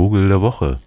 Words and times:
Vogel 0.00 0.28
der 0.28 0.40
Woche. 0.40 0.78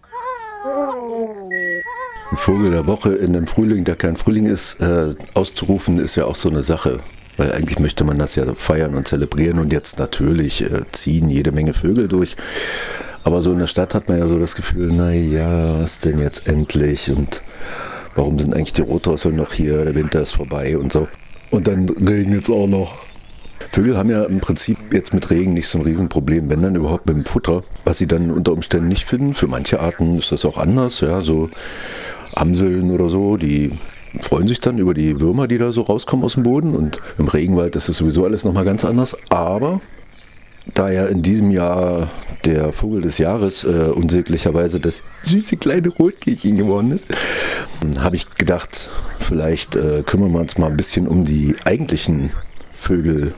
Vogel 2.31 2.71
der 2.71 2.87
Woche 2.87 3.13
in 3.13 3.35
einem 3.35 3.45
Frühling, 3.45 3.83
der 3.83 3.95
kein 3.95 4.17
Frühling 4.17 4.47
ist, 4.47 4.81
äh, 4.81 5.13
auszurufen, 5.35 5.99
ist 5.99 6.15
ja 6.15 6.25
auch 6.25 6.33
so 6.33 6.49
eine 6.49 6.63
Sache. 6.63 6.99
Weil 7.37 7.51
eigentlich 7.51 7.77
möchte 7.77 8.05
man 8.05 8.17
das 8.17 8.33
ja 8.33 8.51
feiern 8.53 8.95
und 8.95 9.07
zelebrieren 9.07 9.59
und 9.59 9.71
jetzt 9.71 9.99
natürlich 9.99 10.63
äh, 10.63 10.87
ziehen 10.91 11.29
jede 11.29 11.51
Menge 11.51 11.73
Vögel 11.73 12.07
durch. 12.07 12.35
Aber 13.23 13.43
so 13.43 13.51
in 13.51 13.59
der 13.59 13.67
Stadt 13.67 13.93
hat 13.93 14.09
man 14.09 14.17
ja 14.17 14.27
so 14.27 14.39
das 14.39 14.55
Gefühl, 14.55 14.91
naja, 14.91 15.79
was 15.79 15.99
denn 15.99 16.17
jetzt 16.17 16.47
endlich 16.47 17.11
und 17.11 17.43
warum 18.15 18.39
sind 18.39 18.55
eigentlich 18.55 18.73
die 18.73 18.81
Rotdrosseln 18.81 19.35
noch 19.35 19.53
hier, 19.53 19.85
der 19.85 19.93
Winter 19.93 20.23
ist 20.23 20.31
vorbei 20.31 20.75
und 20.75 20.91
so. 20.91 21.07
Und 21.51 21.67
dann 21.67 21.87
regnet 21.87 22.41
es 22.41 22.49
auch 22.49 22.65
noch. 22.65 22.97
Vögel 23.69 23.97
haben 23.97 24.09
ja 24.09 24.23
im 24.23 24.39
Prinzip 24.39 24.77
jetzt 24.91 25.13
mit 25.13 25.29
Regen 25.29 25.53
nicht 25.53 25.67
so 25.67 25.79
ein 25.79 25.83
Riesenproblem, 25.83 26.49
wenn 26.49 26.61
dann 26.61 26.75
überhaupt 26.75 27.07
mit 27.07 27.15
dem 27.15 27.25
Futter, 27.25 27.63
was 27.85 27.97
sie 27.97 28.07
dann 28.07 28.31
unter 28.31 28.53
Umständen 28.53 28.87
nicht 28.87 29.05
finden. 29.05 29.33
Für 29.33 29.47
manche 29.47 29.79
Arten 29.79 30.17
ist 30.17 30.31
das 30.31 30.45
auch 30.45 30.57
anders, 30.57 31.01
ja, 31.01 31.21
so 31.21 31.49
Amseln 32.33 32.91
oder 32.91 33.09
so, 33.09 33.37
die 33.37 33.73
freuen 34.19 34.47
sich 34.47 34.59
dann 34.59 34.77
über 34.77 34.93
die 34.93 35.19
Würmer, 35.19 35.47
die 35.47 35.57
da 35.57 35.71
so 35.71 35.81
rauskommen 35.81 36.25
aus 36.25 36.33
dem 36.33 36.43
Boden. 36.43 36.75
Und 36.75 36.99
im 37.17 37.27
Regenwald 37.27 37.75
ist 37.75 37.89
es 37.89 37.97
sowieso 37.97 38.25
alles 38.25 38.43
nochmal 38.43 38.65
ganz 38.65 38.85
anders. 38.85 39.17
Aber 39.29 39.81
da 40.73 40.89
ja 40.89 41.05
in 41.05 41.21
diesem 41.21 41.51
Jahr 41.51 42.09
der 42.45 42.71
Vogel 42.71 43.01
des 43.01 43.17
Jahres 43.17 43.63
äh, 43.63 43.89
unsäglicherweise 43.93 44.79
das 44.79 45.03
süße 45.21 45.57
kleine 45.57 45.89
Rotkehlchen 45.89 46.57
geworden 46.57 46.91
ist, 46.91 47.07
habe 47.99 48.15
ich 48.15 48.29
gedacht, 48.35 48.89
vielleicht 49.19 49.75
äh, 49.75 50.03
kümmern 50.05 50.31
wir 50.31 50.39
uns 50.39 50.57
mal 50.57 50.67
ein 50.67 50.77
bisschen 50.77 51.07
um 51.07 51.25
die 51.25 51.55
eigentlichen 51.65 52.31
Vögel 52.73 53.33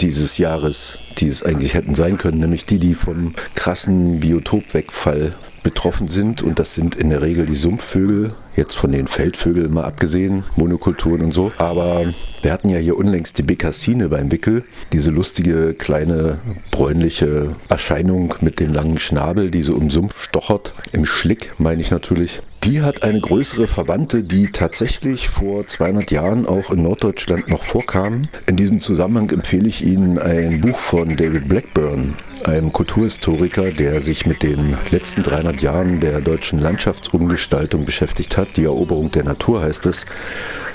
dieses 0.00 0.38
Jahres, 0.38 0.98
die 1.18 1.28
es 1.28 1.42
eigentlich 1.42 1.74
hätten 1.74 1.94
sein 1.94 2.18
können, 2.18 2.40
nämlich 2.40 2.66
die, 2.66 2.78
die 2.78 2.94
vom 2.94 3.34
krassen 3.54 4.20
Biotopwegfall 4.20 5.34
betroffen 5.62 6.08
sind. 6.08 6.42
Und 6.42 6.58
das 6.58 6.74
sind 6.74 6.94
in 6.94 7.10
der 7.10 7.22
Regel 7.22 7.46
die 7.46 7.56
Sumpfvögel, 7.56 8.34
jetzt 8.56 8.74
von 8.74 8.92
den 8.92 9.06
Feldvögeln 9.06 9.72
mal 9.72 9.84
abgesehen, 9.84 10.44
Monokulturen 10.56 11.22
und 11.22 11.32
so. 11.32 11.52
Aber 11.58 12.12
wir 12.42 12.52
hatten 12.52 12.68
ja 12.68 12.78
hier 12.78 12.96
unlängst 12.96 13.38
die 13.38 13.42
Bekassine 13.42 14.08
beim 14.08 14.32
Wickel, 14.32 14.64
diese 14.92 15.10
lustige 15.10 15.74
kleine 15.74 16.38
bräunliche 16.70 17.54
Erscheinung 17.68 18.34
mit 18.40 18.60
dem 18.60 18.72
langen 18.72 18.98
Schnabel, 18.98 19.50
die 19.50 19.62
so 19.62 19.76
im 19.76 19.90
Sumpf 19.90 20.22
stochert, 20.22 20.72
im 20.92 21.04
Schlick 21.04 21.52
meine 21.58 21.80
ich 21.80 21.90
natürlich. 21.90 22.42
Die 22.66 22.82
hat 22.82 23.04
eine 23.04 23.20
größere 23.20 23.68
Verwandte, 23.68 24.24
die 24.24 24.50
tatsächlich 24.50 25.28
vor 25.28 25.68
200 25.68 26.10
Jahren 26.10 26.46
auch 26.46 26.72
in 26.72 26.82
Norddeutschland 26.82 27.46
noch 27.48 27.62
vorkam. 27.62 28.26
In 28.48 28.56
diesem 28.56 28.80
Zusammenhang 28.80 29.30
empfehle 29.30 29.68
ich 29.68 29.84
Ihnen 29.84 30.18
ein 30.18 30.60
Buch 30.62 30.76
von 30.76 31.16
David 31.16 31.48
Blackburn, 31.48 32.14
einem 32.44 32.72
Kulturhistoriker, 32.72 33.70
der 33.70 34.00
sich 34.00 34.26
mit 34.26 34.42
den 34.42 34.76
letzten 34.90 35.22
300 35.22 35.60
Jahren 35.62 36.00
der 36.00 36.20
deutschen 36.20 36.60
Landschaftsumgestaltung 36.60 37.84
beschäftigt 37.84 38.36
hat. 38.36 38.45
Die 38.54 38.64
Eroberung 38.64 39.10
der 39.10 39.24
Natur 39.24 39.62
heißt 39.62 39.86
es. 39.86 40.06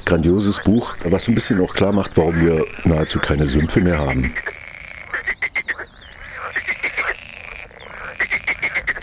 Grandioses 0.05 0.61
Buch, 0.63 0.95
was 1.05 1.27
ein 1.27 1.35
bisschen 1.35 1.61
auch 1.61 1.73
klar 1.73 1.93
macht, 1.93 2.17
warum 2.17 2.41
wir 2.41 2.65
nahezu 2.83 3.19
keine 3.19 3.47
Sümpfe 3.47 3.81
mehr 3.81 3.99
haben. 3.99 4.33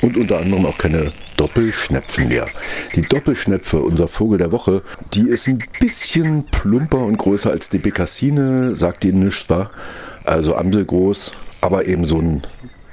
Und 0.00 0.16
unter 0.16 0.38
anderem 0.38 0.66
auch 0.66 0.78
keine 0.78 1.12
Doppelschnepfen 1.36 2.28
mehr. 2.28 2.46
Die 2.94 3.02
Doppelschnepfe, 3.02 3.80
unser 3.80 4.08
Vogel 4.08 4.38
der 4.38 4.52
Woche, 4.52 4.82
die 5.14 5.28
ist 5.28 5.48
ein 5.48 5.64
bisschen 5.80 6.46
plumper 6.50 7.04
und 7.04 7.16
größer 7.16 7.50
als 7.50 7.68
die 7.68 7.78
Bekassine, 7.78 8.74
sagt 8.74 9.04
Ihnen 9.04 9.24
nichts, 9.24 9.48
war. 9.48 9.70
Also 10.24 10.56
Amselgroß, 10.56 11.32
aber 11.60 11.86
eben 11.86 12.04
so 12.04 12.18
ein 12.18 12.42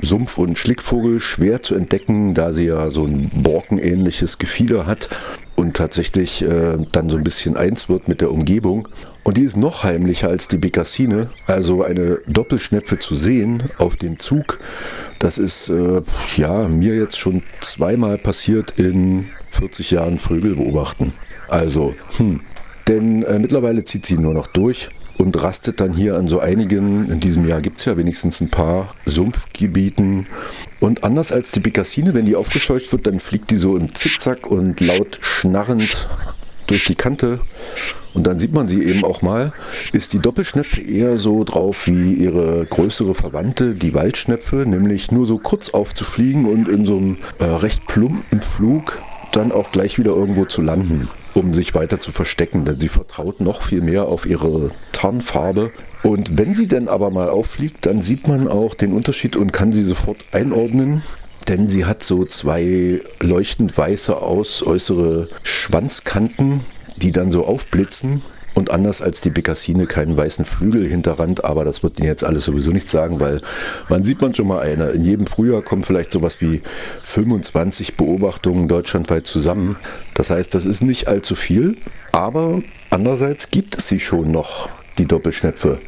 Sumpf- 0.01 0.37
und 0.37 0.57
Schlickvogel 0.57 1.19
schwer 1.19 1.61
zu 1.61 1.75
entdecken, 1.75 2.33
da 2.33 2.51
sie 2.51 2.65
ja 2.65 2.91
so 2.91 3.05
ein 3.05 3.31
borkenähnliches 3.33 4.37
Gefieder 4.37 4.85
hat 4.85 5.09
und 5.55 5.75
tatsächlich 5.75 6.43
äh, 6.43 6.77
dann 6.91 7.09
so 7.09 7.17
ein 7.17 7.23
bisschen 7.23 7.57
eins 7.57 7.89
wird 7.89 8.07
mit 8.07 8.21
der 8.21 8.31
Umgebung. 8.31 8.87
Und 9.23 9.37
die 9.37 9.43
ist 9.43 9.57
noch 9.57 9.83
heimlicher 9.83 10.29
als 10.29 10.47
die 10.47 10.57
Bekassine. 10.57 11.29
Also 11.47 11.83
eine 11.83 12.19
Doppelschnepfe 12.27 12.99
zu 12.99 13.15
sehen 13.15 13.63
auf 13.79 13.95
dem 13.95 14.19
Zug, 14.19 14.59
das 15.19 15.37
ist 15.37 15.69
äh, 15.69 16.01
ja 16.37 16.67
mir 16.67 16.95
jetzt 16.95 17.17
schon 17.17 17.41
zweimal 17.61 18.17
passiert 18.17 18.71
in 18.77 19.29
40 19.49 19.91
Jahren 19.91 20.19
Vögel 20.19 20.55
beobachten. 20.55 21.13
Also, 21.47 21.95
hm. 22.17 22.41
Denn 22.87 23.23
äh, 23.23 23.39
mittlerweile 23.39 23.83
zieht 23.83 24.05
sie 24.05 24.17
nur 24.17 24.33
noch 24.33 24.47
durch 24.47 24.89
und 25.17 25.41
rastet 25.41 25.79
dann 25.79 25.93
hier 25.93 26.15
an 26.15 26.27
so 26.27 26.39
einigen, 26.39 27.09
in 27.09 27.19
diesem 27.19 27.47
Jahr 27.47 27.61
gibt 27.61 27.79
es 27.79 27.85
ja 27.85 27.97
wenigstens 27.97 28.41
ein 28.41 28.49
paar 28.49 28.93
Sumpfgebieten. 29.05 30.27
Und 30.79 31.03
anders 31.03 31.31
als 31.31 31.51
die 31.51 31.59
Bekassine, 31.59 32.13
wenn 32.13 32.25
die 32.25 32.35
aufgescheucht 32.35 32.91
wird, 32.91 33.07
dann 33.07 33.19
fliegt 33.19 33.49
die 33.49 33.55
so 33.55 33.77
im 33.77 33.93
Zickzack 33.95 34.47
und 34.47 34.81
laut 34.81 35.19
schnarrend 35.21 36.07
durch 36.67 36.85
die 36.85 36.95
Kante. 36.95 37.39
Und 38.13 38.27
dann 38.27 38.39
sieht 38.39 38.53
man 38.53 38.67
sie 38.67 38.83
eben 38.83 39.03
auch 39.03 39.21
mal, 39.21 39.53
ist 39.91 40.13
die 40.13 40.19
Doppelschnepfe 40.19 40.81
eher 40.81 41.17
so 41.17 41.43
drauf 41.43 41.87
wie 41.87 42.13
ihre 42.13 42.65
größere 42.65 43.13
Verwandte, 43.13 43.75
die 43.75 43.93
Waldschnepfe, 43.93 44.65
nämlich 44.65 45.11
nur 45.11 45.27
so 45.27 45.37
kurz 45.37 45.69
aufzufliegen 45.69 46.45
und 46.45 46.69
in 46.69 46.85
so 46.85 46.97
einem 46.97 47.17
äh, 47.39 47.43
recht 47.43 47.85
plumpen 47.87 48.41
Flug 48.41 49.01
dann 49.33 49.51
auch 49.51 49.71
gleich 49.73 49.99
wieder 49.99 50.11
irgendwo 50.11 50.45
zu 50.45 50.61
landen 50.61 51.09
um 51.35 51.53
sich 51.53 51.75
weiter 51.75 51.99
zu 51.99 52.11
verstecken, 52.11 52.65
denn 52.65 52.79
sie 52.79 52.87
vertraut 52.87 53.41
noch 53.41 53.61
viel 53.61 53.81
mehr 53.81 54.07
auf 54.07 54.25
ihre 54.25 54.71
Tarnfarbe. 54.93 55.71
Und 56.01 56.37
wenn 56.37 56.53
sie 56.53 56.67
dann 56.67 56.87
aber 56.87 57.11
mal 57.11 57.29
auffliegt, 57.29 57.85
dann 57.85 58.01
sieht 58.01 58.27
man 58.27 58.47
auch 58.47 58.73
den 58.73 58.93
Unterschied 58.93 59.35
und 59.35 59.51
kann 59.51 59.71
sie 59.71 59.83
sofort 59.83 60.25
einordnen. 60.31 61.03
Denn 61.49 61.67
sie 61.69 61.85
hat 61.85 62.01
so 62.03 62.25
zwei 62.25 63.01
leuchtend 63.19 63.77
weiße 63.77 64.17
aus 64.17 64.65
äußere 64.65 65.27
Schwanzkanten, 65.43 66.61
die 66.95 67.11
dann 67.11 67.31
so 67.31 67.45
aufblitzen 67.45 68.21
und 68.55 68.71
anders 68.71 69.01
als 69.01 69.21
die 69.21 69.29
Bekassine 69.29 69.85
keinen 69.85 70.17
weißen 70.17 70.45
Flügelhinterrand, 70.45 71.43
aber 71.43 71.65
das 71.65 71.83
wird 71.83 71.99
Ihnen 71.99 72.07
jetzt 72.07 72.23
alles 72.23 72.45
sowieso 72.45 72.71
nicht 72.71 72.89
sagen, 72.89 73.19
weil 73.19 73.41
man 73.89 74.03
sieht 74.03 74.21
man 74.21 74.33
schon 74.33 74.47
mal 74.47 74.61
eine. 74.61 74.85
In 74.91 75.03
jedem 75.05 75.27
Frühjahr 75.27 75.61
kommen 75.61 75.83
vielleicht 75.83 76.11
sowas 76.11 76.41
wie 76.41 76.61
25 77.03 77.97
Beobachtungen 77.97 78.67
deutschlandweit 78.67 79.27
zusammen. 79.27 79.75
Das 80.15 80.29
heißt, 80.29 80.55
das 80.55 80.65
ist 80.65 80.81
nicht 80.81 81.07
allzu 81.07 81.35
viel, 81.35 81.77
aber 82.13 82.63
andererseits 82.89 83.49
gibt 83.49 83.77
es 83.77 83.89
sie 83.89 83.99
schon 83.99 84.31
noch 84.31 84.69
die 84.97 85.05
Doppelschnepfe. 85.05 85.79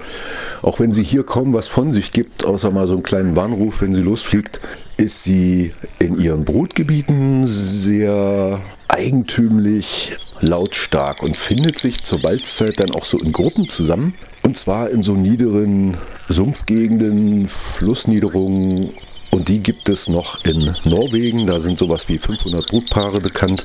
Auch 0.61 0.81
wenn 0.81 0.91
sie 0.91 1.03
hier 1.03 1.23
kaum 1.23 1.53
was 1.53 1.69
von 1.69 1.93
sich 1.93 2.11
gibt, 2.11 2.45
außer 2.45 2.71
mal 2.71 2.87
so 2.87 2.93
einen 2.95 3.03
kleinen 3.03 3.35
Warnruf, 3.37 3.81
wenn 3.81 3.93
sie 3.93 4.01
losfliegt, 4.01 4.59
ist 4.97 5.23
sie 5.23 5.73
in 5.99 6.19
ihren 6.19 6.43
Brutgebieten 6.43 7.45
sehr 7.47 8.59
eigentümlich 8.89 10.17
lautstark 10.41 11.23
und 11.23 11.35
findet 11.35 11.79
sich 11.79 12.03
zur 12.03 12.21
Balzzeit 12.21 12.79
dann 12.79 12.91
auch 12.91 13.05
so 13.05 13.19
in 13.19 13.31
Gruppen 13.31 13.69
zusammen. 13.69 14.15
Und 14.43 14.57
zwar 14.57 14.89
in 14.89 15.03
so 15.03 15.13
niederen 15.13 15.97
Sumpfgegenden, 16.29 17.47
Flussniederungen. 17.47 18.91
Und 19.31 19.49
die 19.49 19.61
gibt 19.61 19.89
es 19.89 20.07
noch 20.07 20.43
in 20.45 20.75
Norwegen. 20.85 21.47
Da 21.47 21.59
sind 21.59 21.79
sowas 21.79 22.07
wie 22.09 22.17
500 22.17 22.67
Brutpaare 22.67 23.19
bekannt. 23.19 23.63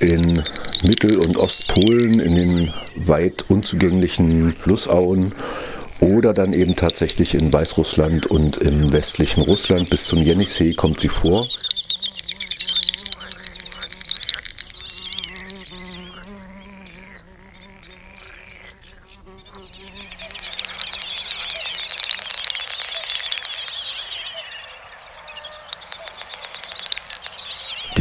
In 0.00 0.42
Mittel- 0.82 1.18
und 1.18 1.36
Ostpolen, 1.36 2.20
in 2.20 2.34
den 2.34 2.72
weit 2.96 3.44
unzugänglichen 3.48 4.54
Flussauen 4.54 5.34
oder 6.00 6.34
dann 6.34 6.52
eben 6.52 6.76
tatsächlich 6.76 7.34
in 7.34 7.52
Weißrussland 7.52 8.26
und 8.26 8.58
im 8.58 8.92
westlichen 8.92 9.42
Russland 9.42 9.90
bis 9.90 10.06
zum 10.06 10.20
Jenisej 10.20 10.74
kommt 10.74 11.00
sie 11.00 11.08
vor. 11.08 11.48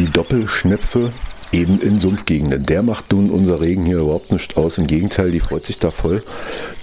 Die 0.04 0.12
Doppelschnepfe 0.12 1.12
eben 1.54 1.80
in 1.80 1.98
Sumpfgegenden. 1.98 2.66
Der 2.66 2.84
macht 2.84 3.14
nun 3.14 3.30
unser 3.30 3.62
Regen 3.62 3.86
hier 3.86 4.00
überhaupt 4.00 4.34
nicht 4.34 4.58
aus. 4.58 4.78
Im 4.78 4.88
Gegenteil, 4.88 5.32
die 5.32 5.40
freut 5.40 5.66
sich 5.66 5.80
da 5.80 5.92
voll, 5.92 6.22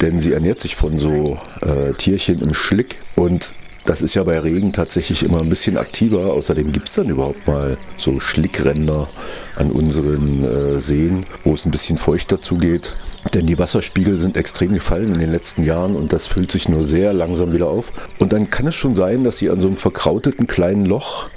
denn 0.01 0.21
sie 0.21 0.33
ernährt 0.33 0.61
sich 0.61 0.75
von 0.75 0.99
so 0.99 1.37
äh, 1.61 1.93
Tierchen 1.93 2.41
im 2.41 2.55
Schlick 2.55 2.97
und 3.17 3.53
das 3.85 4.03
ist 4.03 4.15
ja 4.15 4.23
bei 4.25 4.39
Regen 4.39 4.73
tatsächlich 4.73 5.23
immer 5.23 5.41
ein 5.41 5.49
bisschen 5.49 5.77
aktiver. 5.77 6.33
Außerdem 6.33 6.71
gibt 6.71 6.89
es 6.89 6.95
dann 6.95 7.09
überhaupt 7.09 7.47
mal 7.47 7.77
so 7.97 8.21
Schlickränder 8.21 9.09
an 9.57 9.71
unseren 9.71 10.45
äh, 10.45 10.81
Seen, 10.81 11.25
wo 11.45 11.55
es 11.55 11.67
ein 11.67 11.71
bisschen 11.71 11.99
feuchter 11.99 12.41
zugeht. 12.41 12.95
Denn 13.35 13.47
die 13.47 13.59
Wasserspiegel 13.59 14.19
sind 14.19 14.37
extrem 14.37 14.75
gefallen 14.75 15.13
in 15.15 15.21
den 15.21 15.33
letzten 15.33 15.65
Jahren 15.65 15.97
und 15.97 16.13
das 16.13 16.27
füllt 16.27 16.53
sich 16.53 16.69
nur 16.69 16.85
sehr 16.85 17.13
langsam 17.13 17.53
wieder 17.53 17.69
auf. 17.69 17.93
Und 18.19 18.33
dann 18.33 18.51
kann 18.51 18.67
es 18.67 18.75
schon 18.75 18.95
sein, 18.95 19.25
dass 19.25 19.39
sie 19.39 19.51
an 19.51 19.61
so 19.61 19.67
einem 19.67 19.79
verkrauteten 19.79 20.47
kleinen 20.47 20.87
Loch 20.87 21.29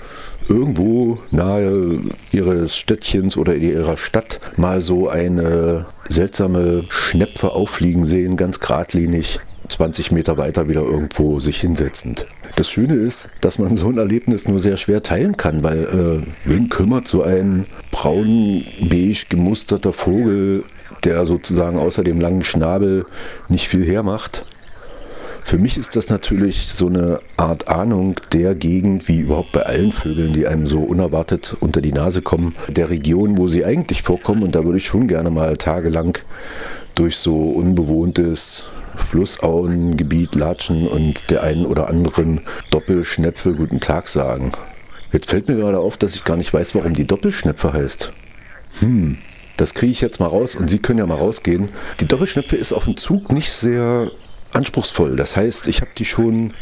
irgendwo 0.49 1.19
nahe 1.31 1.99
ihres 2.31 2.75
Städtchens 2.75 3.37
oder 3.37 3.55
ihrer 3.55 3.97
Stadt 3.97 4.39
mal 4.57 4.81
so 4.81 5.07
eine 5.09 5.85
seltsame 6.09 6.83
Schnepfe 6.89 7.51
auffliegen 7.51 8.05
sehen, 8.05 8.37
ganz 8.37 8.59
geradlinig 8.59 9.39
20 9.69 10.11
Meter 10.11 10.37
weiter 10.37 10.67
wieder 10.67 10.81
irgendwo 10.81 11.39
sich 11.39 11.59
hinsetzend. 11.61 12.27
Das 12.55 12.69
Schöne 12.69 12.95
ist, 12.95 13.29
dass 13.41 13.57
man 13.57 13.75
so 13.75 13.89
ein 13.89 13.97
Erlebnis 13.97 14.47
nur 14.47 14.59
sehr 14.59 14.77
schwer 14.77 15.01
teilen 15.01 15.37
kann, 15.37 15.63
weil 15.63 15.83
äh, 15.83 16.47
wen 16.47 16.69
kümmert 16.69 17.07
so 17.07 17.23
ein 17.23 17.65
braun-beige 17.91 19.25
gemusterter 19.29 19.93
Vogel, 19.93 20.63
der 21.03 21.25
sozusagen 21.25 21.79
außer 21.79 22.03
dem 22.03 22.21
langen 22.21 22.43
Schnabel 22.43 23.05
nicht 23.49 23.67
viel 23.67 23.85
hermacht? 23.85 24.45
Für 25.45 25.57
mich 25.57 25.77
ist 25.77 25.95
das 25.95 26.09
natürlich 26.09 26.67
so 26.67 26.87
eine 26.87 27.19
Art 27.37 27.67
Ahnung 27.67 28.15
der 28.31 28.55
Gegend, 28.55 29.07
wie 29.07 29.19
überhaupt 29.19 29.51
bei 29.51 29.63
allen 29.63 29.91
Vögeln, 29.91 30.33
die 30.33 30.47
einem 30.47 30.67
so 30.67 30.79
unerwartet 30.79 31.55
unter 31.59 31.81
die 31.81 31.91
Nase 31.91 32.21
kommen, 32.21 32.55
der 32.69 32.89
Region, 32.89 33.37
wo 33.37 33.47
sie 33.47 33.65
eigentlich 33.65 34.01
vorkommen. 34.01 34.43
Und 34.43 34.55
da 34.55 34.63
würde 34.63 34.77
ich 34.77 34.85
schon 34.85 35.07
gerne 35.07 35.29
mal 35.29 35.57
tagelang 35.57 36.17
durch 36.95 37.17
so 37.17 37.35
unbewohntes 37.51 38.65
Flussauengebiet 38.95 40.35
latschen 40.35 40.87
und 40.87 41.29
der 41.29 41.43
einen 41.43 41.65
oder 41.65 41.89
anderen 41.89 42.41
Doppelschnepfe 42.71 43.53
guten 43.53 43.79
Tag 43.79 44.07
sagen. 44.07 44.51
Jetzt 45.11 45.29
fällt 45.29 45.47
mir 45.47 45.55
gerade 45.55 45.79
auf, 45.79 45.97
dass 45.97 46.15
ich 46.15 46.23
gar 46.23 46.37
nicht 46.37 46.53
weiß, 46.53 46.73
warum 46.75 46.93
die 46.93 47.05
Doppelschnepfe 47.05 47.73
heißt. 47.73 48.11
Hm, 48.79 49.17
das 49.57 49.73
kriege 49.73 49.91
ich 49.91 50.01
jetzt 50.01 50.19
mal 50.19 50.27
raus 50.27 50.55
und 50.55 50.69
Sie 50.69 50.79
können 50.79 50.99
ja 50.99 51.05
mal 51.05 51.17
rausgehen. 51.17 51.69
Die 51.99 52.07
Doppelschnepfe 52.07 52.55
ist 52.55 52.73
auf 52.73 52.85
dem 52.85 52.97
Zug 52.97 53.31
nicht 53.31 53.51
sehr 53.51 54.11
anspruchsvoll. 54.55 55.15
Das 55.15 55.35
heißt, 55.35 55.67
ich 55.67 55.81
habe 55.81 55.91
die 55.97 56.05
schon 56.05 56.53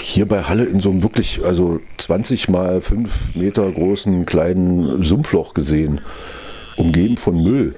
hier 0.00 0.26
bei 0.26 0.42
Halle 0.42 0.64
in 0.64 0.80
so 0.80 0.90
einem 0.90 1.02
wirklich, 1.02 1.44
also 1.44 1.80
20 1.98 2.48
mal 2.48 2.80
5 2.80 3.34
Meter 3.34 3.70
großen 3.70 4.26
kleinen 4.26 5.02
Sumpfloch 5.02 5.54
gesehen, 5.54 6.00
umgeben 6.76 7.16
von 7.16 7.42
Müll. 7.42 7.74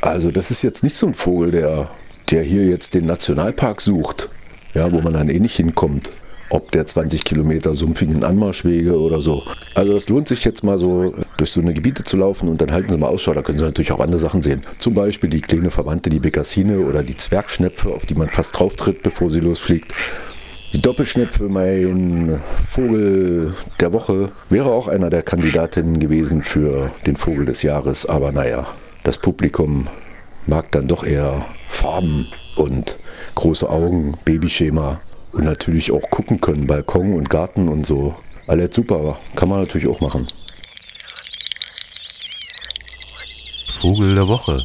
Also 0.00 0.30
das 0.30 0.50
ist 0.50 0.62
jetzt 0.62 0.82
nicht 0.82 0.96
so 0.96 1.06
ein 1.06 1.14
Vogel, 1.14 1.50
der, 1.50 1.90
der 2.30 2.42
hier 2.42 2.64
jetzt 2.66 2.94
den 2.94 3.06
Nationalpark 3.06 3.80
sucht, 3.80 4.28
ja, 4.74 4.90
wo 4.92 5.00
man 5.00 5.12
dann 5.12 5.28
eh 5.28 5.40
nicht 5.40 5.56
hinkommt 5.56 6.12
ob 6.50 6.70
der 6.72 6.86
20 6.86 7.24
Kilometer 7.24 7.74
sumpfigen 7.74 8.22
Anmarschwege 8.24 8.98
oder 8.98 9.20
so. 9.20 9.42
Also 9.74 9.94
das 9.94 10.08
lohnt 10.08 10.28
sich 10.28 10.44
jetzt 10.44 10.62
mal 10.62 10.78
so 10.78 11.14
durch 11.36 11.50
so 11.50 11.60
eine 11.60 11.72
Gebiete 11.72 12.04
zu 12.04 12.16
laufen 12.16 12.48
und 12.48 12.60
dann 12.60 12.72
halten 12.72 12.90
Sie 12.90 12.98
mal 12.98 13.08
Ausschau, 13.08 13.32
da 13.32 13.42
können 13.42 13.56
Sie 13.56 13.64
natürlich 13.64 13.92
auch 13.92 14.00
andere 14.00 14.18
Sachen 14.18 14.42
sehen. 14.42 14.62
Zum 14.78 14.94
Beispiel 14.94 15.30
die 15.30 15.40
kleine 15.40 15.70
Verwandte, 15.70 16.10
die 16.10 16.20
Bekassine 16.20 16.80
oder 16.80 17.02
die 17.02 17.16
Zwergschnepfe, 17.16 17.90
auf 17.90 18.04
die 18.04 18.14
man 18.14 18.28
fast 18.28 18.58
drauf 18.58 18.76
tritt, 18.76 19.02
bevor 19.02 19.30
sie 19.30 19.40
losfliegt. 19.40 19.94
Die 20.72 20.82
Doppelschnepfe, 20.82 21.48
mein 21.48 22.40
Vogel 22.64 23.54
der 23.80 23.92
Woche, 23.92 24.30
wäre 24.50 24.70
auch 24.70 24.86
einer 24.86 25.10
der 25.10 25.22
Kandidatinnen 25.22 25.98
gewesen 25.98 26.42
für 26.42 26.90
den 27.06 27.16
Vogel 27.16 27.44
des 27.44 27.62
Jahres, 27.62 28.06
aber 28.06 28.30
naja, 28.30 28.66
das 29.02 29.18
Publikum 29.18 29.88
mag 30.46 30.70
dann 30.72 30.86
doch 30.86 31.04
eher 31.04 31.44
Farben 31.68 32.28
und 32.56 32.96
große 33.34 33.68
Augen, 33.68 34.14
Babyschema 34.24 35.00
und 35.32 35.44
natürlich 35.44 35.92
auch 35.92 36.08
gucken 36.10 36.40
können, 36.40 36.66
Balkon 36.66 37.14
und 37.14 37.30
Garten 37.30 37.68
und 37.68 37.86
so. 37.86 38.14
Alles 38.46 38.74
super, 38.74 39.16
kann 39.36 39.48
man 39.48 39.60
natürlich 39.60 39.86
auch 39.86 40.00
machen. 40.00 40.26
Vogel 43.68 44.14
der 44.14 44.28
Woche. 44.28 44.64